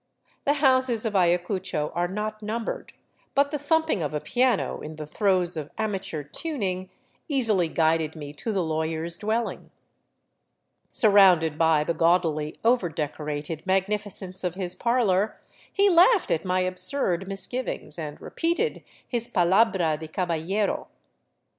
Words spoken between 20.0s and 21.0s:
caballero."